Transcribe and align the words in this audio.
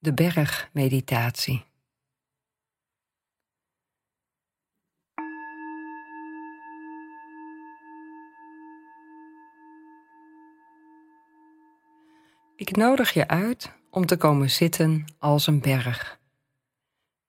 De 0.00 0.14
bergmeditatie. 0.14 1.64
Ik 12.56 12.76
nodig 12.76 13.12
je 13.12 13.28
uit 13.28 13.72
om 13.90 14.06
te 14.06 14.16
komen 14.16 14.50
zitten 14.50 15.04
als 15.18 15.46
een 15.46 15.60
berg. 15.60 16.20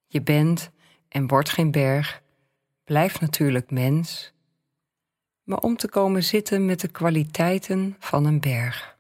Je 0.08 0.22
bent 0.22 0.72
en 1.08 1.28
wordt 1.28 1.50
geen 1.50 1.72
berg, 1.72 2.22
blijft 2.84 3.22
natuurlijk 3.22 3.72
mens, 3.72 4.34
maar 5.44 5.60
om 5.60 5.78
te 5.78 5.90
komen 5.90 6.24
zitten 6.24 6.66
met 6.66 6.80
de 6.80 6.88
kwaliteiten 6.88 7.96
van 8.00 8.26
een 8.26 8.40
berg. 8.40 8.99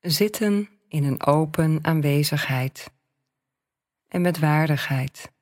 Zitten 0.00 0.68
in 0.88 1.04
een 1.04 1.22
open 1.26 1.84
aanwezigheid 1.84 2.92
en 4.08 4.20
met 4.20 4.38
waardigheid. 4.38 5.32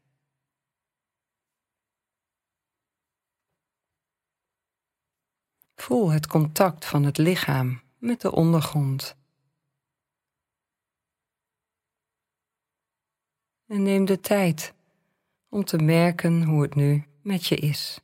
Voel 5.75 6.11
het 6.11 6.27
contact 6.27 6.85
van 6.85 7.05
het 7.05 7.19
lichaam 7.19 7.83
met 7.99 8.21
de 8.21 8.33
ondergrond. 8.33 9.17
En 13.67 13.83
neem 13.83 14.05
de 14.05 14.21
tijd 14.21 14.75
om 15.49 15.65
te 15.65 15.77
merken 15.77 16.43
hoe 16.43 16.63
het 16.63 16.75
nu 16.75 17.05
met 17.23 17.47
je 17.47 17.57
is. 17.57 18.01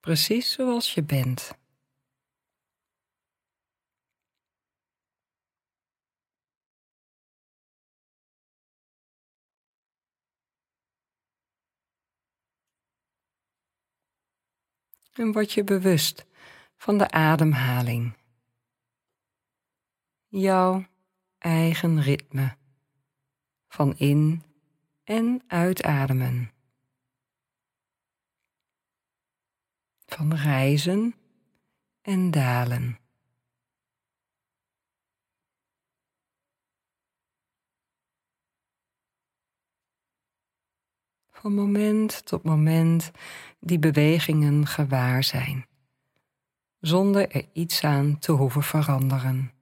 Precies 0.00 0.52
zoals 0.52 0.94
je 0.94 1.02
bent. 1.02 1.60
En 15.12 15.32
word 15.32 15.52
je 15.52 15.64
bewust 15.64 16.26
van 16.76 16.98
de 16.98 17.10
ademhaling. 17.10 18.16
Jouw 20.28 20.84
eigen 21.38 22.00
ritme 22.00 22.56
van 23.68 23.96
in- 23.96 24.42
en 25.04 25.42
uitademen. 25.46 26.50
Van 30.06 30.34
reizen 30.34 31.14
en 32.00 32.30
dalen. 32.30 33.01
Van 41.42 41.54
moment 41.54 42.26
tot 42.26 42.42
moment 42.42 43.10
die 43.60 43.78
bewegingen 43.78 44.66
gewaar 44.66 45.24
zijn, 45.24 45.66
zonder 46.80 47.30
er 47.30 47.48
iets 47.52 47.84
aan 47.84 48.18
te 48.18 48.32
hoeven 48.32 48.62
veranderen. 48.62 49.52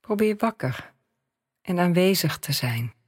Probeer 0.00 0.36
wakker 0.36 0.94
en 1.62 1.78
aanwezig 1.78 2.38
te 2.38 2.52
zijn. 2.52 2.99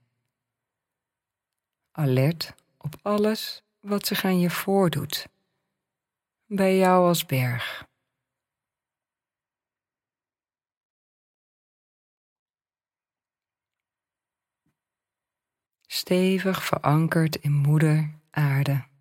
Alert 1.93 2.55
op 2.79 2.95
alles 3.03 3.63
wat 3.81 4.07
zich 4.07 4.25
aan 4.25 4.39
je 4.39 4.51
voordoet. 4.51 5.29
Bij 6.47 6.77
jou 6.77 7.07
als 7.09 7.27
berg. 7.27 7.87
Stevig 15.87 16.65
verankerd 16.65 17.37
in 17.37 17.53
moeder 17.53 18.15
aarde. 18.31 18.92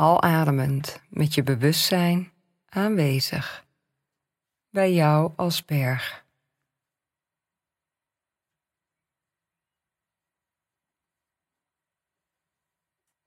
Al 0.00 0.22
ademend 0.22 1.02
met 1.08 1.34
je 1.34 1.42
bewustzijn 1.42 2.32
aanwezig 2.68 3.66
bij 4.70 4.92
jou 4.92 5.32
als 5.36 5.64
berg. 5.64 6.26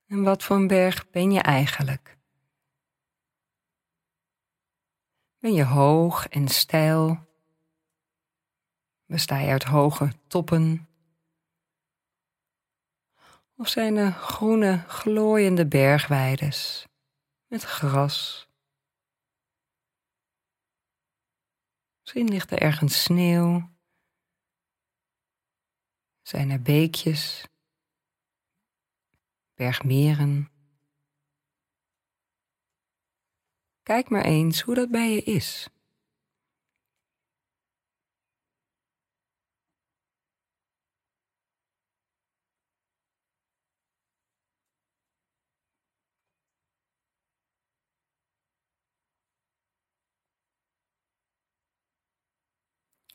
En 0.06 0.24
wat 0.24 0.44
voor 0.44 0.56
een 0.56 0.68
berg 0.68 1.10
ben 1.10 1.32
je 1.32 1.42
eigenlijk? 1.42 2.18
Ben 5.40 5.54
je 5.54 5.66
hoog 5.66 6.28
en 6.28 6.48
steil? 6.48 7.26
Besta 9.06 9.38
je 9.38 9.52
uit 9.52 9.64
hoge 9.64 10.12
toppen? 10.28 10.93
Of 13.64 13.70
zijn 13.70 14.14
groene, 14.14 14.84
glooiende 14.88 15.68
bergweides 15.68 16.88
met 17.48 17.64
gras? 17.64 18.48
Misschien 22.00 22.28
ligt 22.28 22.52
er 22.52 22.62
ergens 22.62 23.04
sneeuw. 23.04 23.70
Zijn 26.22 26.50
er 26.50 26.62
beekjes, 26.62 27.46
bergmeren? 29.54 30.52
Kijk 33.84 34.10
maar 34.10 34.26
eens 34.26 34.62
hoe 34.62 34.76
dat 34.76 34.92
bij 34.92 35.12
je 35.12 35.22
is. 35.22 35.70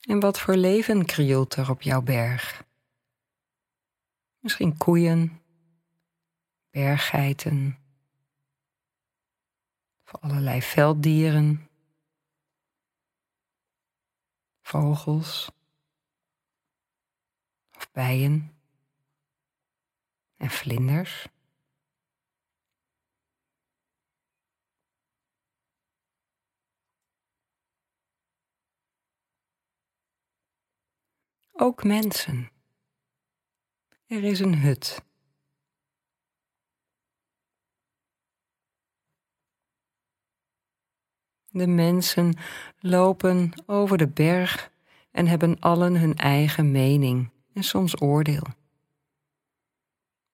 En 0.01 0.21
wat 0.21 0.41
voor 0.41 0.57
leven 0.57 1.05
krioelt 1.05 1.55
er 1.55 1.71
op 1.71 1.83
jouw 1.83 2.03
berg? 2.03 2.65
Misschien 4.39 4.77
koeien, 4.77 5.43
berggeiten, 6.71 7.79
voor 10.05 10.21
allerlei 10.21 10.63
velddieren, 10.63 11.69
vogels 14.61 15.51
of 17.77 17.91
bijen 17.93 18.59
en 20.37 20.51
vlinders. 20.51 21.27
Ook 31.61 31.85
mensen. 31.85 32.51
Er 34.07 34.25
is 34.25 34.41
een 34.41 34.59
hut. 34.59 35.03
De 41.49 41.67
mensen 41.67 42.35
lopen 42.79 43.53
over 43.67 43.99
de 43.99 44.09
berg 44.09 44.73
en 45.11 45.27
hebben 45.27 45.61
allen 45.61 45.97
hun 45.97 46.15
eigen 46.15 46.71
mening 46.71 47.31
en 47.53 47.63
soms 47.63 48.01
oordeel. 48.01 48.47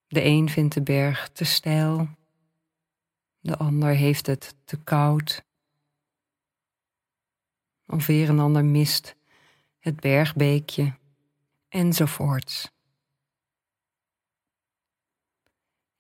De 0.07 0.25
een 0.25 0.49
vindt 0.49 0.75
de 0.75 0.83
berg 0.83 1.29
te 1.29 1.45
steil, 1.45 2.09
de 3.41 3.57
ander 3.57 3.95
heeft 3.95 4.27
het 4.27 4.57
te 4.65 4.77
koud. 4.77 5.45
Of 7.87 8.07
weer 8.07 8.29
een 8.29 8.41
ander 8.41 8.65
mist 8.65 9.17
het 9.79 10.01
bergbeekje, 10.01 11.03
enzovoorts. 11.75 12.73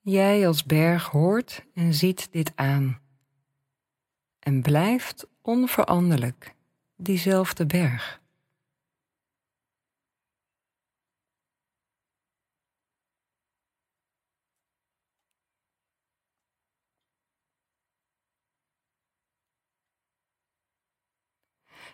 Jij 0.01 0.47
als 0.47 0.65
berg 0.65 1.07
hoort 1.07 1.65
en 1.75 1.95
ziet 1.95 2.33
dit 2.33 2.53
aan 2.55 3.01
en 4.39 4.63
blijft 4.63 5.27
onveranderlijk 5.43 6.55
diezelfde 6.97 7.67
berg. 7.67 8.23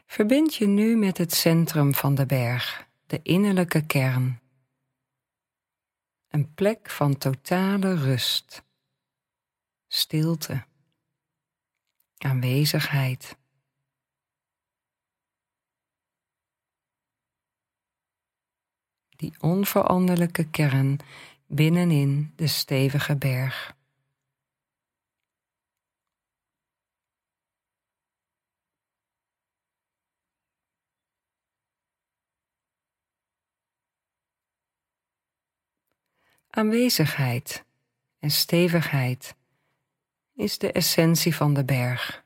Verbind 0.06 0.54
je 0.54 0.66
nu 0.66 0.96
met 0.96 1.18
het 1.18 1.32
centrum 1.32 1.94
van 1.94 2.14
de 2.14 2.26
berg, 2.26 2.89
de 3.10 3.22
innerlijke 3.22 3.86
kern. 3.86 4.40
Een 6.28 6.54
plek 6.54 6.90
van 6.90 7.18
totale 7.18 7.94
rust, 7.94 8.64
stilte, 9.86 10.66
aanwezigheid. 12.16 13.38
Die 19.08 19.34
onveranderlijke 19.40 20.50
kern 20.50 20.98
binnenin 21.46 22.32
de 22.36 22.46
stevige 22.46 23.16
berg. 23.16 23.76
Aanwezigheid 36.50 37.64
en 38.18 38.30
stevigheid 38.30 39.34
is 40.34 40.58
de 40.58 40.72
essentie 40.72 41.34
van 41.34 41.54
de 41.54 41.64
berg. 41.64 42.24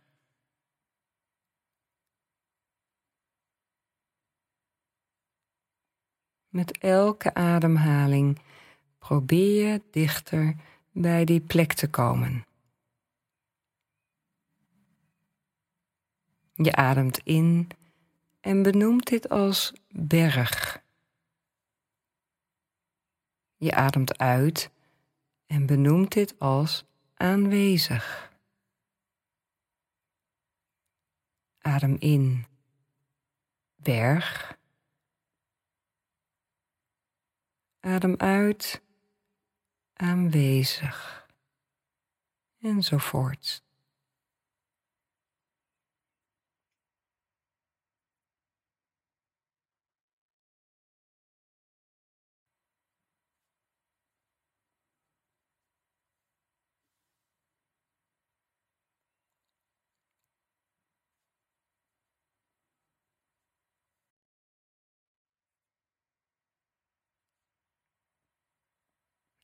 Met 6.49 6.79
elke 6.79 7.35
ademhaling 7.35 8.39
probeer 8.99 9.73
je 9.73 9.83
dichter 9.91 10.57
bij 10.93 11.25
die 11.25 11.41
plek 11.41 11.73
te 11.73 11.91
komen. 11.91 12.47
Je 16.53 16.75
ademt 16.75 17.19
in 17.19 17.69
en 18.41 18.63
benoemt 18.63 19.07
dit 19.07 19.29
als 19.29 19.73
berg. 19.89 20.84
Je 23.65 23.75
ademt 23.75 24.19
uit 24.19 24.71
en 25.47 25.67
benoemt 25.67 26.13
dit 26.13 26.39
als 26.39 26.85
aanwezig. 27.15 28.33
Adem 31.59 31.97
in, 31.99 32.47
berg. 33.77 34.59
Adem 37.81 38.17
uit, 38.17 38.83
aanwezig. 39.93 41.29
Enzovoorts. 42.59 43.64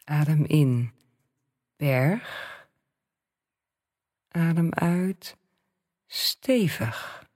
Adem 0.05 0.45
in, 0.45 0.93
berg. 1.77 2.69
Adem 4.29 4.73
uit, 4.73 5.37
stevig. 6.07 7.29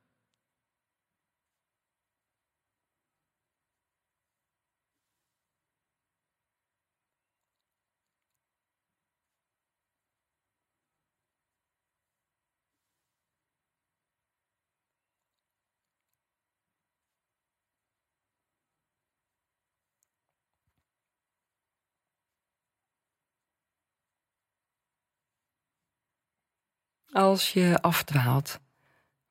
Als 27.14 27.52
je 27.52 27.78
afdwaalt, 27.80 28.60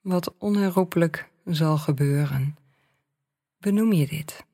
wat 0.01 0.38
onherroepelijk 0.38 1.30
zal 1.45 1.77
gebeuren, 1.77 2.57
benoem 3.57 3.94
je 3.94 4.07
dit 4.07 4.45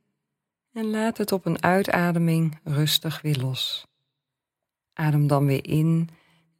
en 0.74 0.90
laat 0.90 1.18
het 1.18 1.32
op 1.32 1.46
een 1.46 1.64
uitademing 1.64 2.60
rustig 2.64 3.22
weer 3.22 3.38
los. 3.38 3.88
Adem 4.94 5.28
dan 5.28 5.46
weer 5.46 5.68
in 5.68 6.10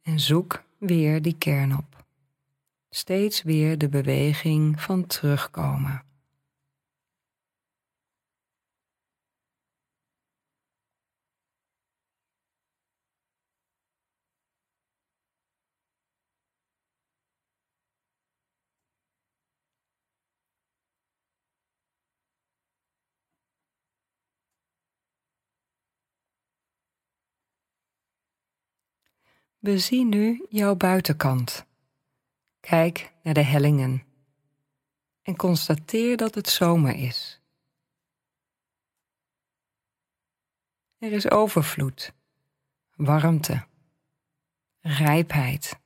en 0.02 0.20
zoek 0.20 0.62
weer 0.78 1.22
die 1.22 1.36
kern 1.38 1.76
op. 1.76 2.04
Steeds 2.90 3.42
weer 3.42 3.78
de 3.78 3.88
beweging 3.88 4.80
van 4.80 5.06
terugkomen. 5.06 6.02
Bezie 29.62 30.04
nu 30.04 30.46
jouw 30.48 30.74
buitenkant. 30.74 31.66
Kijk 32.60 33.12
naar 33.22 33.34
de 33.34 33.42
hellingen 33.42 34.04
en 35.22 35.36
constateer 35.36 36.16
dat 36.16 36.34
het 36.34 36.48
zomer 36.48 36.94
is. 36.94 37.40
Er 40.98 41.12
is 41.12 41.30
overvloed, 41.30 42.14
warmte, 42.94 43.66
rijpheid. 44.80 45.80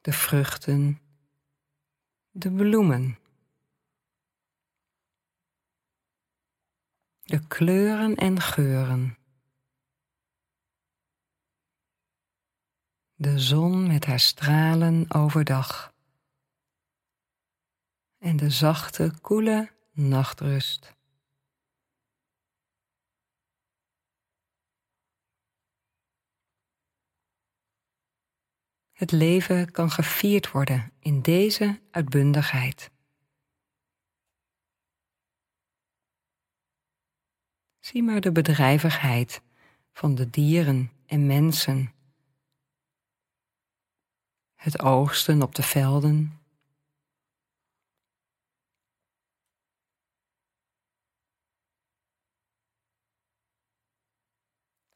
De 0.00 0.12
vruchten, 0.12 1.00
de 2.30 2.52
bloemen. 2.52 3.18
De 7.22 7.46
kleuren 7.46 8.14
en 8.14 8.40
geuren. 8.40 9.17
De 13.20 13.38
zon 13.38 13.86
met 13.86 14.04
haar 14.04 14.20
stralen 14.20 15.14
overdag 15.14 15.94
en 18.18 18.36
de 18.36 18.50
zachte, 18.50 19.12
koele 19.20 19.72
nachtrust. 19.92 20.96
Het 28.92 29.12
leven 29.12 29.70
kan 29.70 29.90
gevierd 29.90 30.50
worden 30.50 30.92
in 30.98 31.22
deze 31.22 31.80
uitbundigheid. 31.90 32.90
Zie 37.80 38.02
maar 38.02 38.20
de 38.20 38.32
bedrijvigheid 38.32 39.42
van 39.92 40.14
de 40.14 40.30
dieren 40.30 40.92
en 41.06 41.26
mensen 41.26 41.92
het 44.58 44.80
oogsten 44.80 45.42
op 45.42 45.54
de 45.54 45.62
velden. 45.62 46.40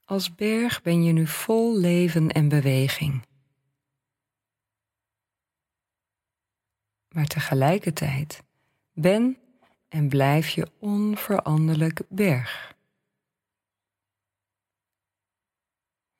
Als 0.05 0.35
berg 0.35 0.83
ben 0.83 1.03
je 1.03 1.13
nu 1.13 1.27
vol 1.27 1.79
leven 1.79 2.29
en 2.29 2.49
beweging. 2.49 3.27
Maar 7.09 7.27
tegelijkertijd 7.27 8.43
ben 8.93 9.39
en 9.89 10.09
blijf 10.09 10.49
je 10.49 10.71
onveranderlijk 10.79 12.03
berg. 12.09 12.77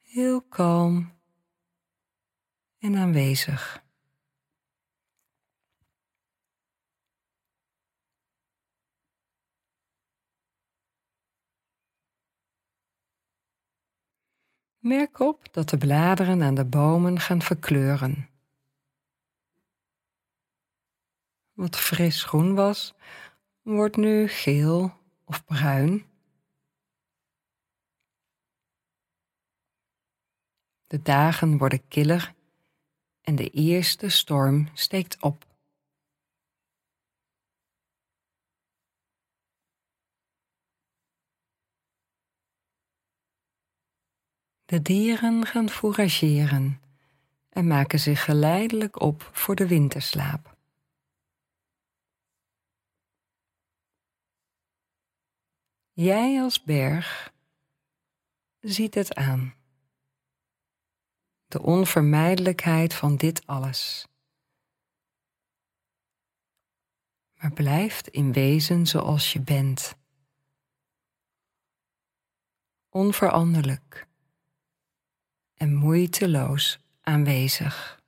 Heel 0.01 0.43
kalm 0.43 1.13
en 2.83 2.97
aanwezig. 2.97 3.85
Merk 14.79 15.19
op 15.19 15.53
dat 15.53 15.69
de 15.69 15.79
bladeren 15.79 16.43
aan 16.43 16.55
de 16.55 16.65
bomen 16.65 17.21
gaan 17.21 17.43
verkleuren. 17.43 18.29
Wat 21.53 21.77
fris 21.77 22.25
groen 22.25 22.55
was, 22.55 22.95
wordt 23.61 23.97
nu 23.97 24.29
geel 24.29 24.93
of 25.25 25.45
bruin. 25.45 26.07
De 30.87 31.03
dagen 31.03 31.59
worden 31.59 31.89
killer 31.89 32.35
en 33.23 33.37
de 33.37 33.51
eerste 33.51 34.09
storm 34.09 34.69
steekt 34.75 35.23
op. 35.23 35.51
De 44.65 44.83
dieren 44.83 45.47
gaan 45.47 45.69
fourageren 45.69 46.81
en 47.49 47.67
maken 47.67 48.01
zich 48.01 48.25
geleidelijk 48.25 49.01
op 49.01 49.31
voor 49.33 49.55
de 49.55 49.67
winterslaap. 49.67 50.57
Jij 55.93 56.41
als 56.41 56.63
berg 56.63 57.33
ziet 58.61 58.95
het 58.95 59.15
aan. 59.15 59.62
De 61.53 61.63
onvermijdelijkheid 61.63 62.95
van 62.95 63.17
dit 63.17 63.47
alles. 63.47 64.07
Maar 67.35 67.53
blijft 67.53 68.09
in 68.09 68.33
wezen 68.33 68.87
zoals 68.87 69.33
je 69.33 69.41
bent. 69.41 69.95
Onveranderlijk 72.89 74.07
en 75.55 75.75
moeiteloos 75.75 76.79
aanwezig. 77.01 78.02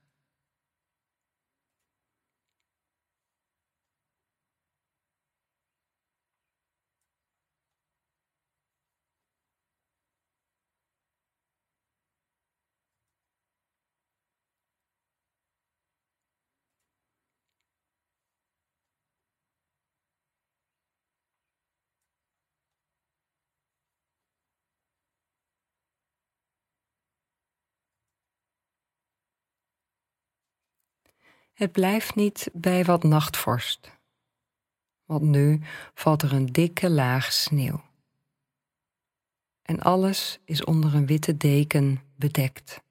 Het 31.55 31.73
blijft 31.73 32.15
niet 32.15 32.51
bij 32.53 32.85
wat 32.85 33.03
nachtvorst, 33.03 33.91
want 35.05 35.23
nu 35.23 35.61
valt 35.95 36.23
er 36.23 36.33
een 36.33 36.47
dikke 36.47 36.91
laag 36.91 37.33
sneeuw. 37.33 37.83
En 39.63 39.81
alles 39.81 40.39
is 40.45 40.65
onder 40.65 40.95
een 40.95 41.07
witte 41.07 41.37
deken 41.37 42.03
bedekt. 42.17 42.83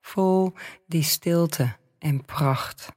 Vol 0.00 0.52
die 0.86 1.02
stilte 1.02 1.76
en 1.98 2.24
pracht. 2.24 2.92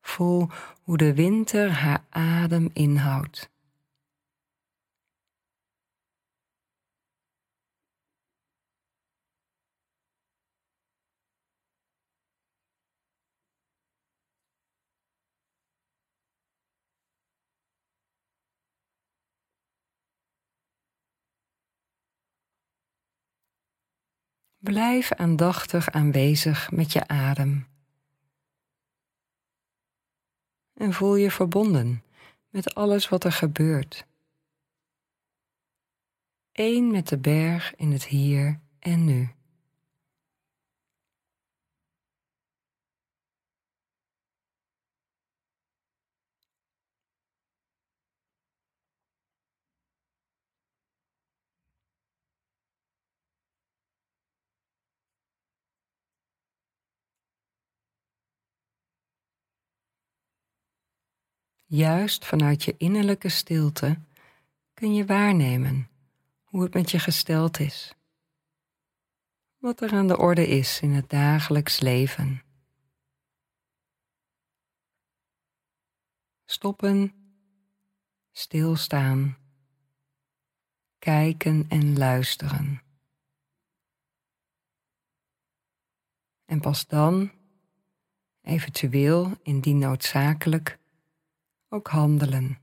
Voel 0.00 0.48
hoe 0.82 0.96
de 0.96 1.14
winter 1.14 1.70
haar 1.70 2.04
adem 2.10 2.70
inhoudt. 2.72 3.50
Blijf 24.58 25.12
aandachtig 25.12 25.90
aanwezig 25.90 26.70
met 26.70 26.92
je 26.92 27.08
adem. 27.08 27.66
En 30.74 30.92
voel 30.92 31.16
je 31.16 31.30
verbonden 31.30 32.02
met 32.48 32.74
alles 32.74 33.08
wat 33.08 33.24
er 33.24 33.32
gebeurt. 33.32 34.06
Eén 36.52 36.90
met 36.90 37.08
de 37.08 37.18
berg 37.18 37.74
in 37.74 37.92
het 37.92 38.04
hier 38.04 38.60
en 38.78 39.04
nu. 39.04 39.37
Juist 61.70 62.24
vanuit 62.24 62.64
je 62.64 62.74
innerlijke 62.76 63.28
stilte 63.28 63.98
kun 64.74 64.94
je 64.94 65.06
waarnemen 65.06 65.88
hoe 66.42 66.62
het 66.62 66.74
met 66.74 66.90
je 66.90 66.98
gesteld 66.98 67.60
is. 67.60 67.94
Wat 69.58 69.80
er 69.80 69.92
aan 69.92 70.06
de 70.06 70.18
orde 70.18 70.46
is 70.46 70.80
in 70.80 70.90
het 70.90 71.10
dagelijks 71.10 71.80
leven. 71.80 72.42
Stoppen, 76.44 77.12
stilstaan, 78.32 79.36
kijken 80.98 81.64
en 81.68 81.98
luisteren. 81.98 82.82
En 86.44 86.60
pas 86.60 86.86
dan, 86.86 87.30
eventueel 88.42 89.38
indien 89.42 89.78
noodzakelijk, 89.78 90.77
ook 91.68 91.88
handelen. 91.88 92.58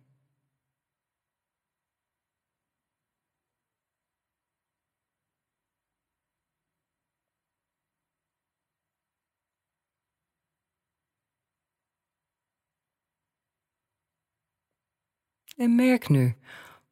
En 15.56 15.76
merk 15.76 16.10
nu 16.10 16.36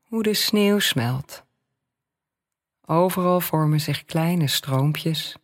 hoe 0.01 0.23
de 0.23 0.33
sneeuw 0.33 0.79
smelt. 0.79 1.45
Overal 2.85 3.39
vormen 3.39 3.79
zich 3.79 4.05
kleine 4.05 4.47
stroompjes. 4.47 5.35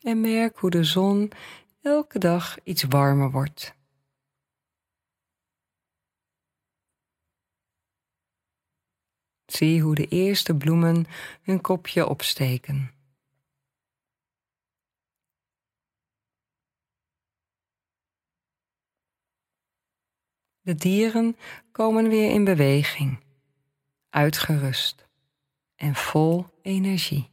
En 0.00 0.20
merk 0.20 0.56
hoe 0.58 0.70
de 0.70 0.84
zon 0.84 1.32
elke 1.82 2.18
dag 2.18 2.64
iets 2.64 2.82
warmer 2.82 3.30
wordt. 3.30 3.74
Zie 9.46 9.82
hoe 9.82 9.94
de 9.94 10.06
eerste 10.06 10.56
bloemen 10.56 11.06
hun 11.42 11.60
kopje 11.60 12.06
opsteken. 12.06 12.94
De 20.60 20.74
dieren 20.74 21.36
komen 21.72 22.08
weer 22.08 22.30
in 22.30 22.44
beweging, 22.44 23.24
uitgerust 24.08 25.06
en 25.74 25.94
vol 25.94 26.46
energie. 26.62 27.31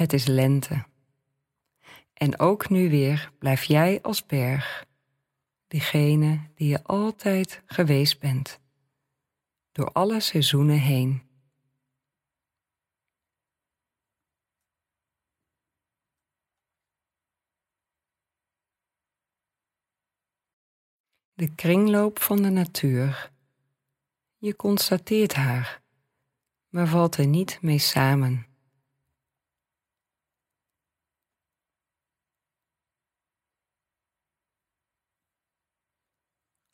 Het 0.00 0.12
is 0.12 0.26
lente. 0.26 0.84
En 2.12 2.38
ook 2.38 2.68
nu 2.68 2.90
weer 2.90 3.32
blijf 3.38 3.64
jij 3.64 4.02
als 4.02 4.26
berg, 4.26 4.86
diegene 5.66 6.50
die 6.54 6.68
je 6.68 6.82
altijd 6.82 7.62
geweest 7.66 8.20
bent, 8.20 8.60
door 9.72 9.92
alle 9.92 10.20
seizoenen 10.20 10.78
heen. 10.78 11.22
De 21.32 21.54
kringloop 21.54 22.20
van 22.20 22.42
de 22.42 22.50
natuur. 22.50 23.30
Je 24.38 24.56
constateert 24.56 25.34
haar, 25.34 25.82
maar 26.68 26.86
valt 26.86 27.16
er 27.16 27.26
niet 27.26 27.58
mee 27.62 27.78
samen. 27.78 28.49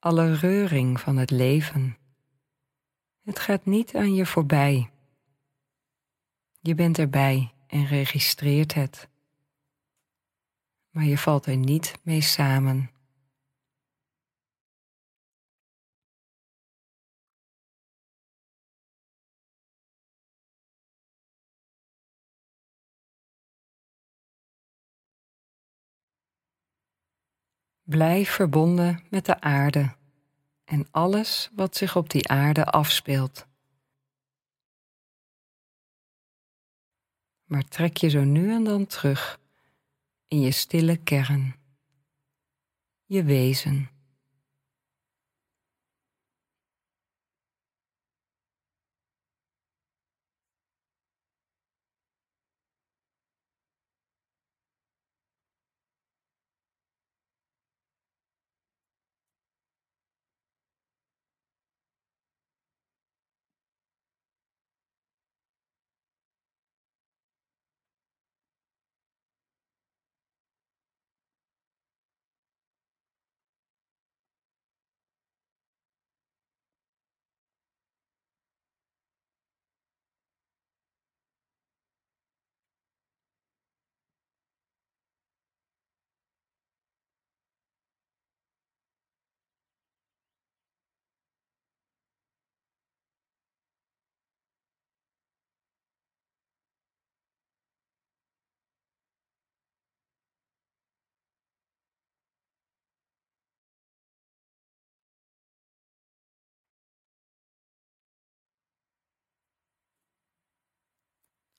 Alle 0.07 0.35
reuring 0.35 1.01
van 1.01 1.17
het 1.17 1.31
leven. 1.31 1.97
Het 3.25 3.39
gaat 3.39 3.65
niet 3.65 3.95
aan 3.95 4.15
je 4.15 4.27
voorbij. 4.27 4.91
Je 6.61 6.75
bent 6.75 6.99
erbij 6.99 7.53
en 7.67 7.87
registreert 7.87 8.75
het. 8.75 9.09
Maar 10.91 11.05
je 11.05 11.19
valt 11.19 11.47
er 11.47 11.57
niet 11.57 11.99
mee 12.03 12.21
samen. 12.21 12.91
Blijf 27.87 28.31
verbonden 28.31 29.05
met 29.11 29.26
de 29.26 29.40
aarde 29.40 29.95
en 30.64 30.87
alles 30.90 31.50
wat 31.55 31.76
zich 31.76 31.97
op 31.97 32.11
die 32.11 32.28
aarde 32.28 32.64
afspeelt. 32.64 33.47
Maar 37.45 37.69
trek 37.69 37.97
je 37.97 38.09
zo 38.09 38.25
nu 38.25 38.52
en 38.52 38.64
dan 38.64 38.87
terug 38.87 39.40
in 40.28 40.40
je 40.40 40.50
stille 40.50 40.97
kern, 40.97 41.57
je 43.05 43.25
wezen. 43.25 43.96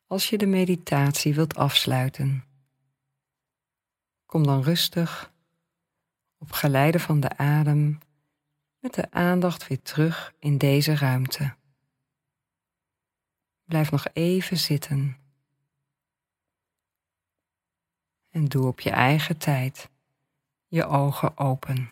Als 0.07 0.29
je 0.29 0.37
de 0.37 0.45
meditatie 0.45 1.35
wilt 1.35 1.55
afsluiten, 1.55 2.43
kom 4.25 4.43
dan 4.43 4.61
rustig 4.61 5.33
op 6.37 6.51
geleide 6.51 6.99
van 6.99 7.19
de 7.19 7.37
adem 7.37 7.99
met 8.79 8.93
de 8.93 9.11
aandacht 9.11 9.67
weer 9.67 9.81
terug 9.81 10.33
in 10.39 10.57
deze 10.57 10.95
ruimte. 10.95 11.55
Blijf 13.63 13.91
nog 13.91 14.07
even 14.13 14.57
zitten. 14.57 15.17
En 18.29 18.45
doe 18.45 18.67
op 18.67 18.79
je 18.79 18.91
eigen 18.91 19.37
tijd 19.37 19.89
je 20.67 20.85
ogen 20.85 21.37
open. 21.37 21.91